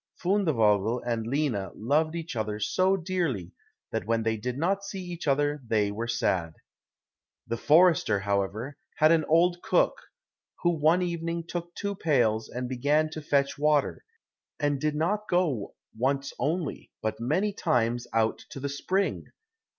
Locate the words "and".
1.05-1.27, 12.49-12.67, 14.59-14.81